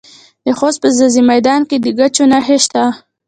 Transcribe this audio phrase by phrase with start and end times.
[0.45, 2.83] د خوست په ځاځي میدان کې د ګچ نښې شته.